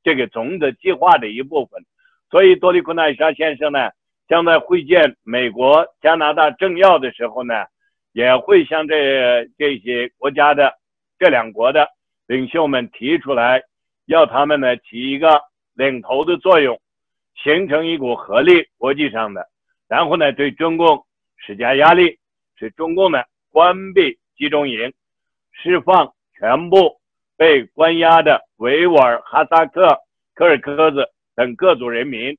[0.03, 1.85] 这个总的计划的一部分。
[2.31, 3.91] 所以多利库奈沙先生呢。
[4.31, 7.67] 将在会见美国、加拿大政要的时候呢，
[8.13, 10.73] 也会向这这些国家的
[11.19, 11.89] 这两国的
[12.29, 13.61] 领袖们提出来，
[14.07, 15.43] 要他们呢起一个
[15.75, 16.81] 领头的作用，
[17.43, 19.49] 形成一股合力，国际上的，
[19.89, 21.05] 然后呢对中共
[21.37, 22.20] 施加压力，
[22.61, 24.93] 使中共呢关闭集中营，
[25.51, 27.01] 释放全部
[27.37, 29.99] 被关押的维吾尔、哈萨克、
[30.35, 32.39] 柯尔克孜等各族人民，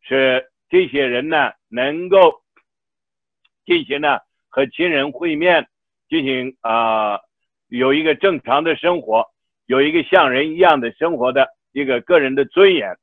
[0.00, 0.48] 使。
[0.72, 2.40] 这些人呢，能够
[3.66, 5.68] 进行呢和亲人会面，
[6.08, 7.20] 进行啊
[7.68, 9.26] 有一个正常的生活，
[9.66, 12.96] 有一个像人一样的生活的一个个人的尊严。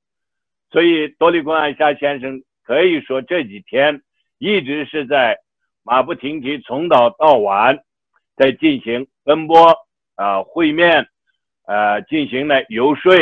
[0.72, 4.02] 所以多利贡艾沙先生可以说这几天
[4.40, 5.38] 一直是在
[5.84, 7.80] 马不停蹄，从早到晚
[8.36, 9.76] 在进行奔波
[10.16, 11.08] 啊会面，
[11.66, 13.14] 呃进行了游说。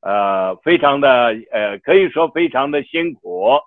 [0.00, 3.58] 呃，非常的呃，可以说非常的辛苦。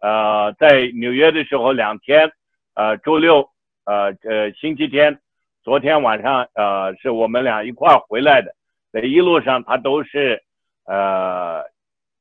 [0.00, 2.32] 呃，在纽约的时候两天，
[2.74, 3.50] 呃，周六，
[3.84, 5.20] 呃呃，星期天，
[5.62, 8.54] 昨天晚上，呃，是我们俩一块儿回来的。
[8.90, 10.42] 在一路上，他都是
[10.86, 11.64] 呃，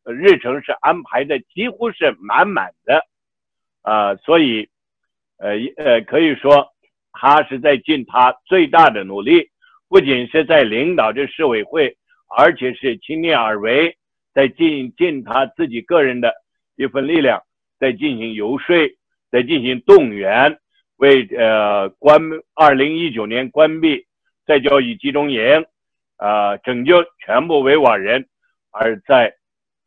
[0.04, 3.02] 日程是安排的几乎是满满的，
[3.82, 4.70] 啊，所以，
[5.38, 6.68] 呃呃，可以说
[7.12, 9.50] 他是在尽他最大的努力，
[9.88, 11.98] 不仅是在领导这市委会。
[12.30, 13.96] 而且是亲力而为，
[14.34, 16.34] 在尽尽他自己个人的
[16.76, 17.42] 一份力量，
[17.80, 18.76] 在进行游说，
[19.32, 20.60] 在进行动员，
[20.98, 22.22] 为呃关
[22.54, 24.06] 二零一九年关闭
[24.46, 25.42] 再教育集中营，
[26.18, 28.28] 啊拯救全部维吾尔人
[28.72, 29.34] 而在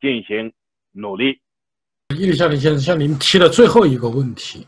[0.01, 0.51] 进行
[0.93, 1.39] 努力。
[2.17, 4.67] 伊丽莎白先生向您提的最后一个问题，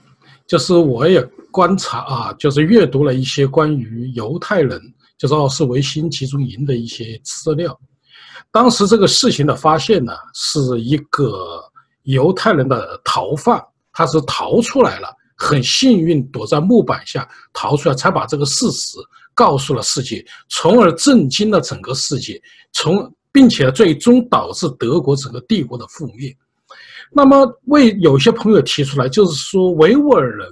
[0.52, 1.18] 就是我也
[1.50, 4.78] 观察啊，就是阅读了一些关于犹太人。
[5.16, 7.80] 就是奥斯维辛集中营的一些资料。
[8.50, 11.58] 当时这个事情的发现呢，是一个
[12.02, 18.98] 犹太人的逃犯，他是逃出来了，很幸运躲在木板下逃出来，才把这个事实
[19.32, 22.38] 告诉了世界，从而震惊了整个世界，
[22.72, 26.36] 从并且最终导致德国整个帝国的覆灭。
[27.14, 30.48] 那么为有些朋友提出来，就是说维吾尔人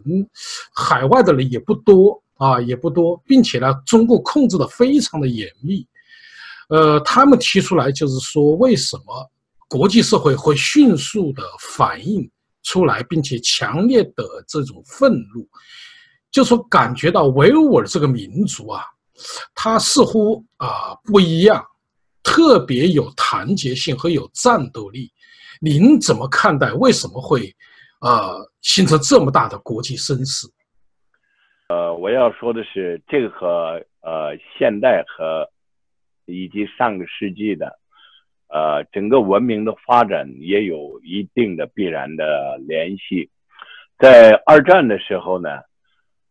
[0.75, 2.23] 海外的人也不多。
[2.40, 5.87] 啊，也不多，并且呢，中国控制的非常的严密。
[6.70, 9.31] 呃，他们提出来就是说，为什么
[9.68, 12.27] 国际社会会迅速的反应
[12.62, 15.46] 出来，并且强烈的这种愤怒，
[16.31, 18.85] 就说感觉到维吾尔这个民族啊，
[19.55, 21.62] 他似乎啊不一样，
[22.23, 25.12] 特别有团结性和有战斗力。
[25.62, 26.73] 您怎么看待？
[26.73, 27.55] 为什么会
[28.01, 30.49] 呃形成这么大的国际声势？
[31.68, 35.51] 呃，我要说的是，这个和呃现代和
[36.25, 37.79] 以及上个世纪的
[38.49, 43.31] 呃整个文明的发展也有一定的必然的联系。
[43.99, 45.61] 在二战的时候呢，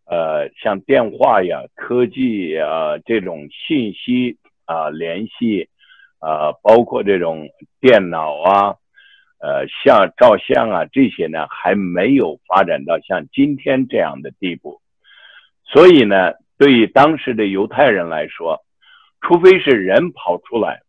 [0.06, 5.70] 呃，像电话呀、科技啊这种信息啊联系
[6.18, 7.48] 啊，包括这种
[7.80, 8.76] 电脑啊、
[9.40, 14.82] 呃像照相啊这些呢，还没有发展到像今天这样的地步。
[15.64, 18.60] 所以呢，对于当时的犹太人来说，
[19.22, 20.82] 除非是人跑出来，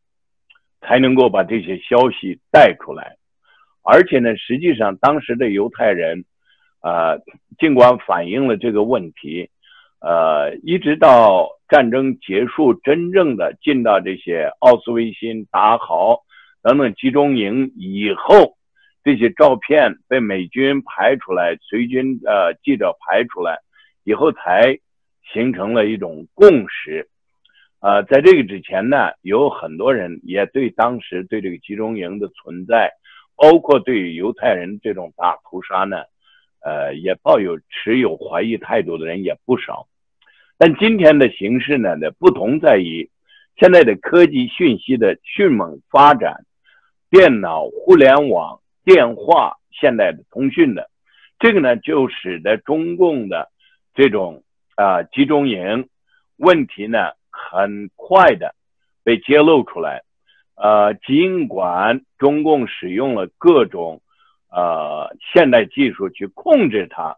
[0.80, 3.16] 才能够把这些消息带出来。
[3.82, 6.24] 而且呢，实际上当时的犹太人，
[6.80, 7.16] 啊，
[7.58, 9.50] 尽管反映了这个问题，
[10.00, 16.20] 呃，一直到战争结束，真正的进到这些奥斯维辛、达豪
[16.62, 18.56] 等等集中营以后，
[19.02, 23.58] 这些照片被美军拍出来，随军呃记者拍出来。
[24.02, 24.78] 以后才
[25.30, 27.06] 形成了一种共识，
[27.80, 32.90] 呃，在这个之前呢，有很多人也对当时对这个集中营的存在，
[33.36, 35.98] 包括对犹太人这种大屠杀呢，
[36.64, 39.86] 呃，也抱有持有怀疑态度的人也不少。
[40.56, 43.10] 但今天的形势呢，的不同在于，
[43.58, 46.46] 现在的科技讯息的迅猛发展，
[47.10, 50.88] 电脑、互联网、电话、现代的通讯的，
[51.38, 53.50] 这个呢，就使得中共的。
[53.92, 54.44] 这种
[54.76, 55.88] 啊集中营
[56.36, 58.54] 问题呢，很快的
[59.02, 60.04] 被揭露出来。
[60.54, 64.00] 呃，尽管中共使用了各种
[64.48, 67.16] 呃现代技术去控制它，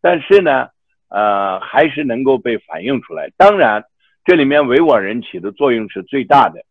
[0.00, 0.68] 但是呢，
[1.08, 3.30] 呃，还是能够被反映出来。
[3.36, 3.84] 当然，
[4.24, 6.62] 这里面维吾尔人起的作用是最大的，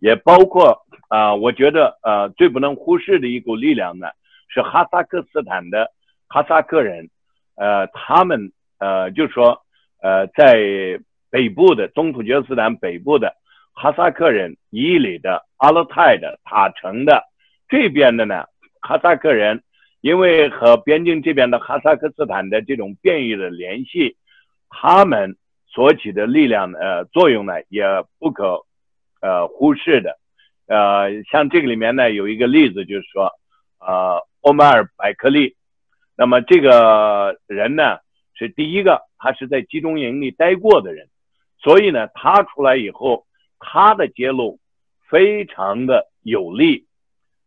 [0.00, 4.08] 也包括啊，我觉得呃，最不能忽视的一股力量呢，
[4.48, 5.90] 是哈萨克斯坦的
[6.28, 7.10] 哈萨克人，
[7.56, 9.62] 呃，他们呃，就说
[10.02, 11.00] 呃，在
[11.30, 13.34] 北部的东土厥斯坦北部的
[13.72, 17.24] 哈萨克人，伊犁的、阿勒泰的、塔城的
[17.68, 18.44] 这边的呢，
[18.80, 19.62] 哈萨克人。
[20.00, 24.18] 因为和边境这边的哈萨克斯坦的这种变异的联系，
[24.68, 27.82] 他们所起的力量呃作用呢也
[28.18, 28.66] 不可
[29.22, 30.18] 呃忽视的，
[30.66, 33.30] 呃像这个里面呢有一个例子就是说，
[33.78, 35.56] 呃欧麦尔百克利，
[36.16, 37.98] 那么这个人呢
[38.34, 41.08] 是第一个他是在集中营里待过的人，
[41.58, 43.26] 所以呢他出来以后
[43.58, 44.58] 他的揭露
[45.08, 46.86] 非常的有力，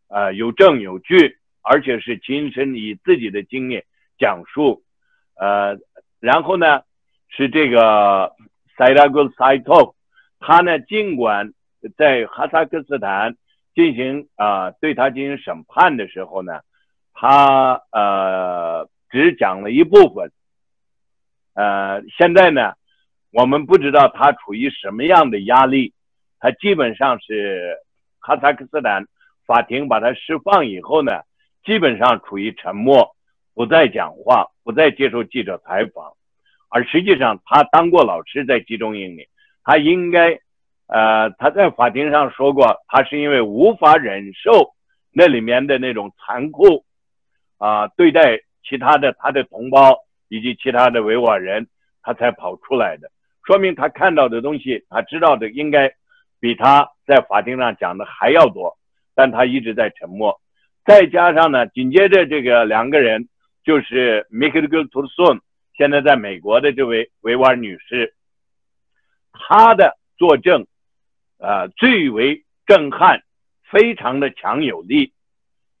[0.08, 1.36] 啊有证有据。
[1.70, 3.84] 而且是亲身以自己的经验
[4.18, 4.84] 讲述，
[5.38, 5.76] 呃，
[6.18, 6.80] 然后呢
[7.28, 8.32] 是这个
[8.74, 9.94] 塞拉古塞托，
[10.40, 11.52] 他呢尽管
[11.96, 13.36] 在哈萨克斯坦
[13.74, 16.60] 进行啊对他进行审判的时候呢，
[17.12, 20.32] 他呃只讲了一部分，
[21.54, 22.72] 呃，现在呢
[23.30, 25.92] 我们不知道他处于什么样的压力，
[26.40, 27.76] 他基本上是
[28.18, 29.06] 哈萨克斯坦
[29.46, 31.12] 法庭把他释放以后呢。
[31.64, 33.14] 基本上处于沉默，
[33.52, 36.14] 不再讲话，不再接受记者采访，
[36.70, 39.28] 而实际上他当过老师，在集中营里，
[39.64, 40.40] 他应该，
[40.88, 44.74] 呃，他在法庭上说过，他是因为无法忍受
[45.12, 46.84] 那里面的那种残酷，
[47.58, 51.66] 啊，对待其他的他的同胞以及其他的维吾尔人，
[52.02, 53.10] 他才跑出来的，
[53.44, 55.92] 说明他看到的东西，他知道的应该
[56.40, 58.78] 比他在法庭上讲的还要多，
[59.14, 60.40] 但他一直在沉默。
[60.86, 63.28] 再加上呢，紧接着这个两个人
[63.62, 65.40] 就是 Mikhail t u r s o n
[65.76, 68.14] 现在在美国的这位维吾尔女士，
[69.32, 70.66] 她的作证，
[71.38, 73.22] 呃，最为震撼，
[73.70, 75.12] 非常的强有力，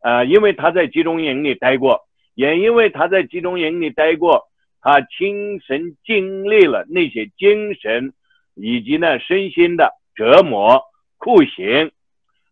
[0.00, 2.00] 呃，因为他在集中营里待过，
[2.34, 4.44] 也因为他在集中营里待过，
[4.80, 8.12] 他亲身经历了那些精神
[8.54, 10.82] 以及呢身心的折磨、
[11.16, 11.90] 酷刑，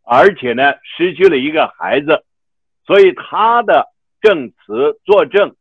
[0.02, 2.24] 而且呢失去了一个孩子。
[2.86, 3.86] 所以他的
[4.20, 5.54] 证词作证，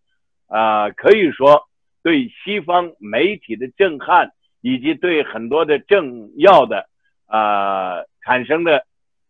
[0.47, 1.63] 啊，可以说
[2.03, 4.31] 对西方媒体的震撼，
[4.61, 6.87] 以及对很多的政要的
[7.28, 8.86] 啊产生的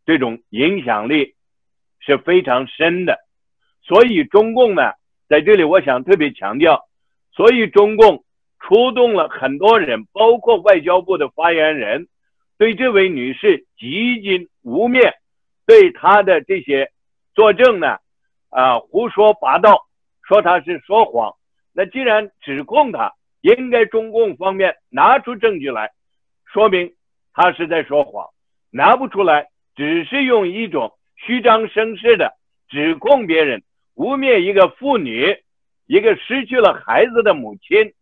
[0.06, 1.36] 这种影响力
[2.00, 3.20] 是非常深的。
[3.82, 4.94] 所以中共呢，
[5.28, 6.86] 在这里我想特别强调，
[7.32, 8.24] 所以中共
[8.60, 12.08] 出动了很多人，包括外交部的发言人，
[12.58, 15.14] 对这位女士极尽污蔑，
[15.66, 16.92] 对她的这些。
[17.36, 17.98] 作证呢？
[18.50, 19.88] 啊，胡说八道，
[20.26, 21.36] 说她是说谎。
[21.74, 25.92] 那既然指控她，应该中共方面拿出证据来，
[26.46, 26.94] 说明
[27.36, 28.28] 他是在说谎。
[28.72, 32.34] 拿不出来，只是用一种虚张声势的
[32.68, 33.62] 指控别人，
[33.94, 35.38] 污蔑一个妇女，
[35.86, 37.94] 一个失去了孩子的母亲，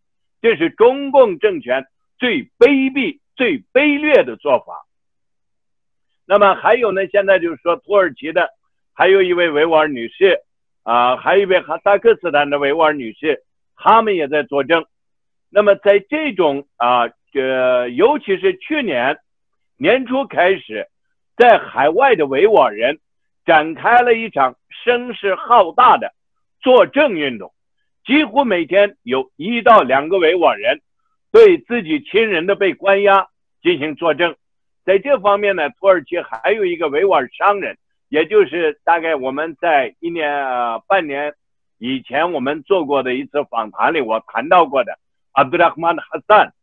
[0.42, 1.86] 这是中共政权
[2.18, 4.86] 最卑鄙、最卑劣的做法。
[6.26, 7.06] 那么还有呢？
[7.08, 8.50] 现在就是说土耳其的。
[8.96, 10.40] 还有一位维吾尔女士，
[10.84, 13.44] 啊，还有一位哈萨克斯坦的维吾尔女士，
[13.76, 14.86] 他们也在作证。
[15.50, 19.18] 那么在这种啊，这尤其是去年
[19.76, 20.88] 年初开始，
[21.36, 23.00] 在海外的维吾尔人
[23.46, 26.14] 展开了一场声势浩大的
[26.62, 27.52] 作证运动，
[28.06, 30.82] 几乎每天有一到两个维吾尔人
[31.32, 33.28] 对自己亲人的被关押
[33.62, 34.36] 进行作证。
[34.86, 37.78] 在这方面呢，土耳其还有一个维吾尔商人。
[38.10, 40.46] 也就是大概我们在一年
[40.88, 41.34] 半年
[41.80, 45.00] 以前我们做过的一次访谈里，我谈到过的
[45.32, 46.54] 阿布拉赫曼哈桑，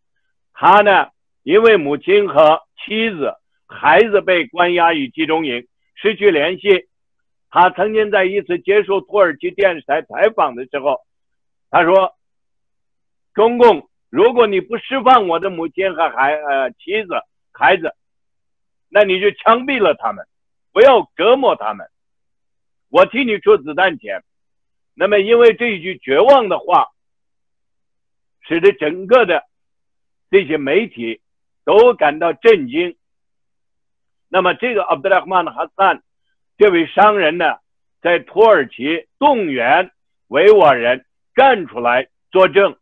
[0.60, 1.08] 他呢
[1.42, 3.34] 因为母亲和妻子、
[3.66, 6.86] 孩子被关押于集中营，失去联系。
[7.48, 11.00] 他曾经在一次接受土耳其电视台采访的时候，
[11.70, 12.14] 他说
[13.32, 17.14] ：“中共，如果你不释放我的母亲和孩呃妻子、
[17.52, 17.94] 孩子，
[18.90, 20.26] 那你就枪毙了他们。”
[20.72, 21.88] 不要折磨他们，
[22.90, 24.22] 我替你出子弹钱。
[24.92, 26.88] 那么，因为这一句绝望的话，
[28.42, 29.42] 使得整个的
[30.30, 31.20] 这些媒体
[31.64, 32.96] 都感到震惊。
[34.28, 36.02] 那么，这个阿卜杜拉赫曼哈桑
[36.56, 37.56] 这位商人呢，
[38.00, 39.90] 在土耳其动员
[40.28, 41.04] 维吾尔人
[41.34, 42.76] 站出来作证，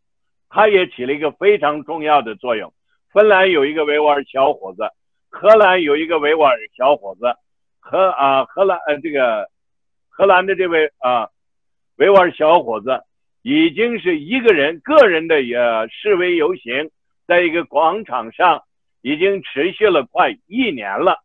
[0.49, 2.73] 他也起了一个非常重要的作用。
[3.11, 4.83] 芬兰有一个维吾尔小伙子，
[5.29, 7.35] 荷兰有一个维吾尔小伙子。
[7.79, 9.49] 荷啊，荷兰呃，这个
[10.09, 11.29] 荷兰的这位啊
[11.95, 13.01] 维吾尔小伙子，
[13.41, 16.91] 已经是一个人个人的呃示威游行，
[17.29, 18.63] 在一个广场上
[19.03, 21.23] 已经持续了快一年了，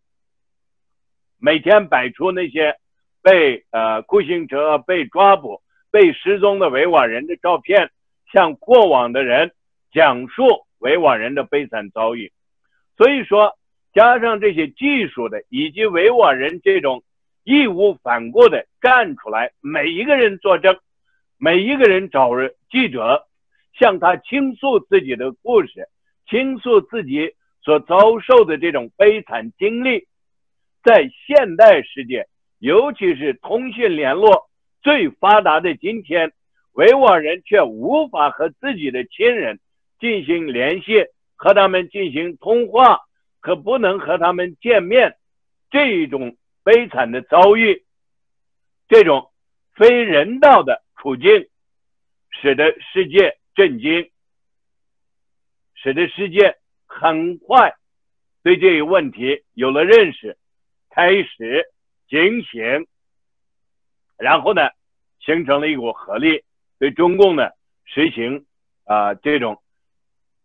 [1.38, 2.76] 每天摆出那些
[3.22, 7.90] 被呃酷刑者被抓捕、被失踪的维吾尔人的照片，
[8.30, 9.52] 向过往的人
[9.92, 12.34] 讲述维吾尔人的悲惨遭遇。
[12.98, 13.56] 所以说，
[13.94, 17.02] 加上这些技术的以及维吾尔人这种
[17.44, 20.78] 义无反顾的站出来，每一个人作证。
[21.38, 22.30] 每一个人找
[22.70, 23.26] 记者，
[23.78, 25.88] 向他倾诉自己的故事，
[26.34, 30.08] 倾诉自己所遭受的这种悲惨经历。
[30.82, 32.26] 在现代世界，
[32.58, 34.50] 尤其是通讯联络
[34.82, 36.32] 最发达的今天，
[36.72, 39.60] 维吾尔人却无法和自己的亲人
[40.00, 41.04] 进行联系，
[41.36, 43.02] 和他们进行通话，
[43.38, 45.14] 可不能和他们见面。
[45.70, 47.84] 这一种悲惨的遭遇，
[48.88, 49.30] 这种
[49.76, 50.82] 非人道的。
[50.96, 51.48] 处境
[52.30, 54.10] 使得世界震惊，
[55.84, 56.56] 使得世界
[56.86, 57.74] 很快
[58.42, 60.38] 对这一问题有了认识，
[60.88, 61.66] 开始
[62.08, 62.86] 警醒，
[64.16, 64.62] 然后呢，
[65.20, 66.42] 形成了一股合力，
[66.78, 67.50] 对中共呢
[67.84, 68.46] 实行
[68.84, 69.62] 啊这种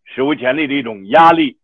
[0.04, 1.58] 史无前例的一种压力。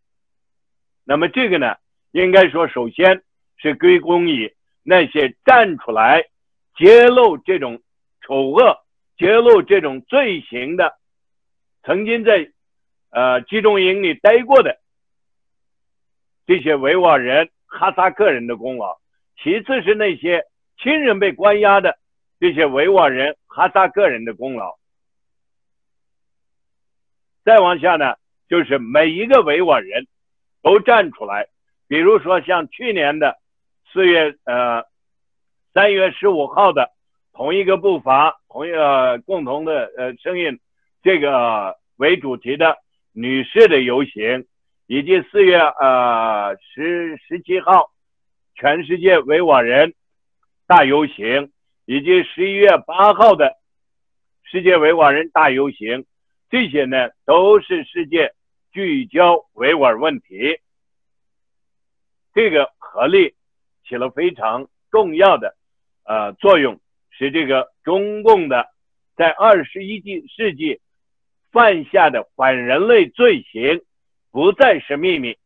[1.03, 1.75] 那么这个呢，
[2.11, 3.23] 应该说首先
[3.57, 6.23] 是归功于那些站出来
[6.77, 7.81] 揭露这种
[8.21, 8.79] 丑恶。
[9.17, 10.97] 揭露这种罪行的，
[11.83, 12.51] 曾经在
[13.15, 14.77] 呃集中营里待过的
[16.45, 18.99] 这些维吾尔人、哈萨克人的功劳；
[19.41, 20.43] 其次是那些
[20.77, 21.97] 亲人被关押的
[22.41, 24.77] 这些维吾尔人、哈萨克人的功劳；
[27.45, 28.15] 再往下呢，
[28.49, 30.07] 就是每一个维吾尔人
[30.61, 31.47] 都站出来，
[31.87, 33.39] 比如说像去年的
[33.93, 34.83] 四月呃
[35.73, 36.91] 三月十五号的。
[37.37, 40.57] 同一个步伐，同一个共同的呃声音，
[41.03, 42.77] 这个为主题的
[43.17, 44.45] 女士的游行，
[44.87, 47.89] 以及四月呃十十七号
[48.55, 49.93] 全世界维吾尔人
[50.67, 51.51] 大游行，
[51.85, 53.55] 以及十一月八号的
[54.43, 56.05] 世界维吾尔人大游行，
[56.49, 58.33] 这些呢都是世界
[58.73, 60.59] 聚焦维吾尔问题，
[62.33, 63.33] 这个合力
[63.87, 65.55] 起了非常重要的
[66.03, 66.81] 呃作用。
[67.17, 68.67] 使这个中共的
[69.15, 70.81] 在二十一世纪
[71.55, 73.81] 犯下的反人类罪行
[74.29, 75.37] 不再是秘密，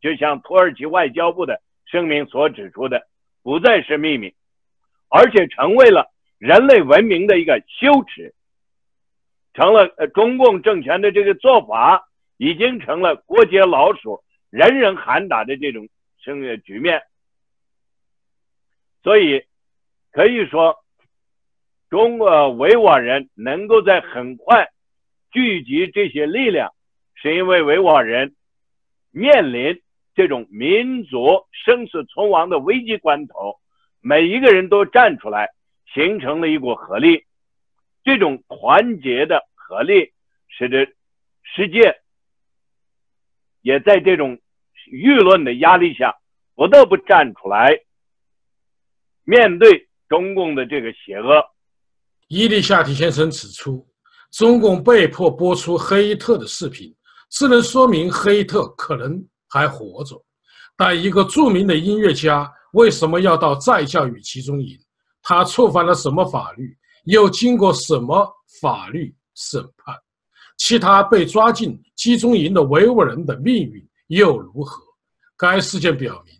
[0.00, 3.08] 就像土耳其外交部的声明所指出的，
[3.42, 4.32] 不再是秘密，
[5.08, 8.36] 而且成为了人类文明的一个羞耻，
[9.52, 15.88] 成了呃中共政权的这个做法已经成了过街老鼠，人人喊打的这种
[16.18, 17.02] 生局面，
[19.02, 19.42] 所以
[20.12, 20.76] 可以说。
[21.90, 24.68] 中国维吾尔人能够在很快
[25.30, 26.72] 聚集这些力量，
[27.14, 28.34] 是因为维吾尔人
[29.10, 29.80] 面临
[30.14, 33.60] 这种民族生死存亡的危机关头，
[34.00, 35.48] 每一个人都站出来，
[35.94, 37.24] 形成了一股合力。
[38.04, 40.12] 这种团结的合力，
[40.48, 40.86] 使得
[41.42, 42.00] 世界
[43.60, 44.38] 也在这种
[44.90, 46.16] 舆论的压力下，
[46.54, 47.80] 不得不站出来，
[49.24, 51.44] 面对中共的这个邪恶。
[52.28, 53.86] 伊利夏提先生指出，
[54.30, 56.94] 中共被迫播出黑特的视频，
[57.30, 60.22] 只能说明黑特可能还活着。
[60.76, 64.78] 但一个著名的音乐家为什么要到再教育集中营？
[65.22, 66.76] 他触犯了什么法律？
[67.04, 68.26] 又经过什么
[68.60, 69.94] 法律审判？
[70.58, 74.82] 其他被抓进集中营的维吾尔人的命运又如何？
[75.36, 76.34] 该事件表明，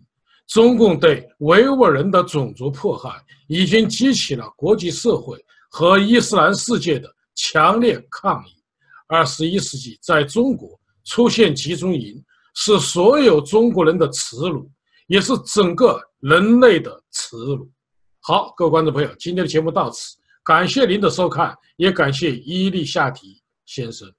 [0.47, 3.09] 中共对维吾尔人的种族迫害
[3.47, 5.37] 已经激起了国际社会。
[5.71, 7.07] 和伊斯兰世界的
[7.41, 8.51] 强烈抗议。
[9.07, 12.21] 二十一世纪在中国出现集中营，
[12.53, 14.69] 是所有中国人的耻辱，
[15.07, 17.69] 也是整个人类的耻辱。
[18.19, 24.11] 好，各位观众朋友，今天的节目到此，感谢您的收看，也感谢伊利夏提先生。